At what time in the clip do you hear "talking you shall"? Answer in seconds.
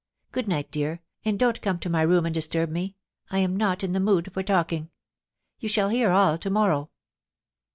4.41-5.89